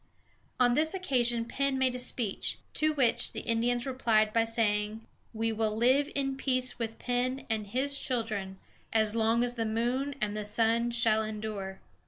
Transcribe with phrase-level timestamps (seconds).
[0.59, 5.51] On this occasion Penn made a speech, to which the Indians replied by saying: "We
[5.51, 8.57] will live in peace with Penn and his children
[8.91, 11.81] as long as the moon and the sun shall endure."